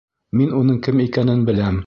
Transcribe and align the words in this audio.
—Мин 0.41 0.55
уның 0.61 0.81
кем 0.89 1.05
икәнен 1.07 1.47
беләм. 1.53 1.79